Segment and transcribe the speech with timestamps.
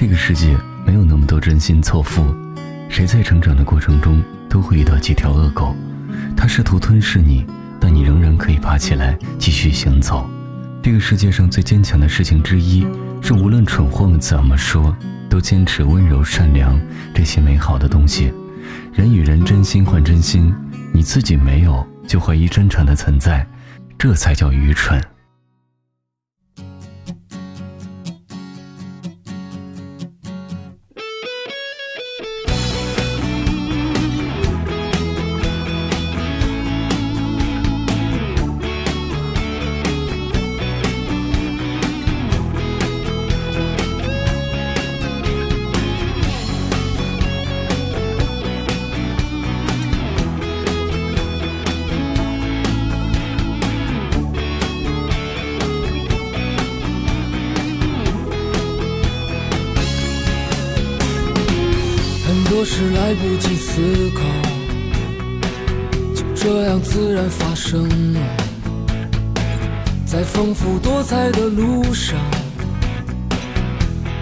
[0.00, 0.56] 这个世界
[0.86, 2.34] 没有那么多真心错付，
[2.88, 5.76] 谁在成长的过程中都会遇到几条恶狗，
[6.34, 7.44] 它试图吞噬你，
[7.78, 10.26] 但你仍然可以爬起来继续行走。
[10.82, 12.86] 这个世界上最坚强的事情之一，
[13.20, 14.96] 是无论蠢货们怎么说，
[15.28, 16.80] 都坚持温柔善良
[17.14, 18.32] 这些美好的东西。
[18.94, 20.50] 人与人真心换真心，
[20.94, 23.46] 你自己没有就怀疑真诚的存在，
[23.98, 24.98] 这才叫愚蠢。
[62.50, 64.22] 多事来不及思考，
[66.16, 68.20] 就这样自然发生了。
[70.04, 72.18] 在丰富多彩的路上，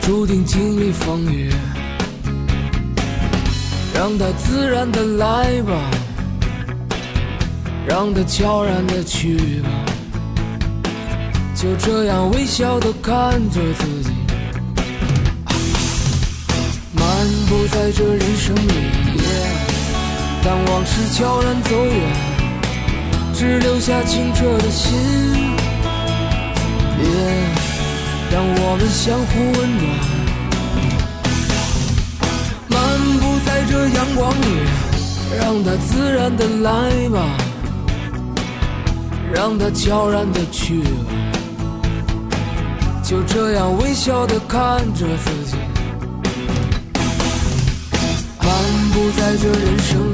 [0.00, 1.52] 注定经历风雨。
[3.94, 5.90] 让它自然的来吧，
[7.86, 9.68] 让它悄然的去吧。
[11.54, 14.13] 就这样微笑的看着自己。
[17.14, 18.74] 漫步在这人生里，
[20.42, 21.94] 当往事悄然走远，
[23.32, 24.98] 只留下清澈的心。
[26.98, 27.06] 别
[28.32, 29.84] 让我们相互温暖。
[32.68, 32.74] 漫
[33.20, 34.44] 步在这阳光里，
[35.38, 37.16] 让它自然的来吧，
[39.32, 40.88] 让它悄然的去吧。
[43.04, 45.56] 就这样微笑的看着自己。
[48.44, 50.13] 漫步在这人生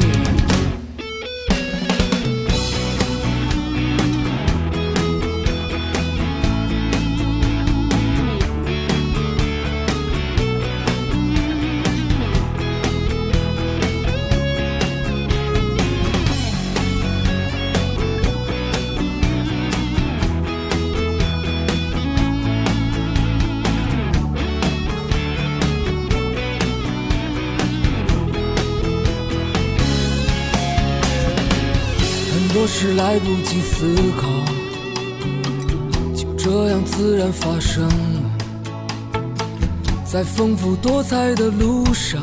[32.61, 32.67] 里。
[32.67, 34.29] 多事来不及思考，
[36.15, 37.89] 就这样自然发生。
[40.05, 42.23] 在丰富多彩的路上，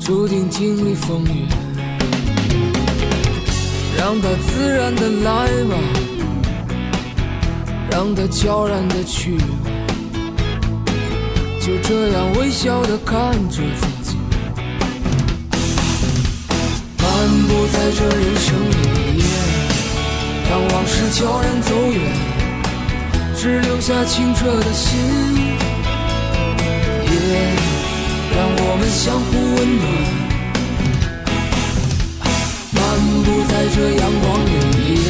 [0.00, 1.46] 注定经历风雨。
[3.96, 5.78] 让它自然的来吧，
[7.92, 9.46] 让它悄然的去吧。
[11.60, 13.93] 就这样微笑的看着自。
[17.24, 19.24] 漫步在这人生里，
[20.50, 21.98] 当往事悄然走远，
[23.34, 25.00] 只留下清澈的心。
[27.06, 27.12] 也
[28.36, 29.88] 让我们相互温暖。
[32.72, 32.82] 漫
[33.24, 35.00] 步在这阳光里，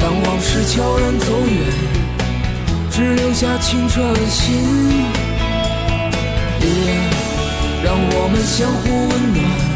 [0.00, 1.54] 当往事悄然走远，
[2.90, 4.54] 只留下清澈的心。
[6.62, 6.66] 也
[7.84, 9.73] 让我们相互温暖。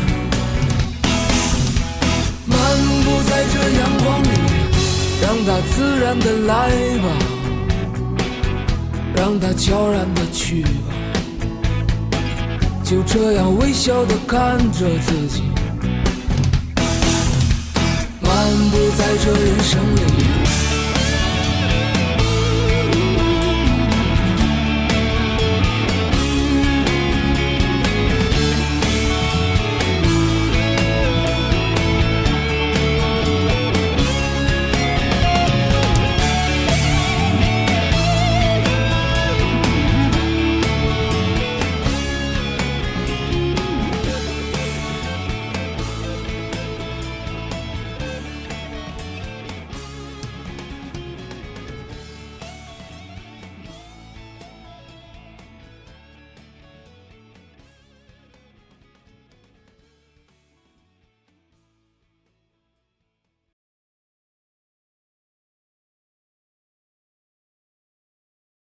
[3.29, 4.27] 在这阳光里，
[5.23, 7.07] 让它自然的来吧，
[9.15, 10.69] 让它悄然的去吧，
[12.85, 15.43] 就这样微笑的看着自己，
[18.21, 18.31] 漫
[18.71, 20.48] 步在这人生里。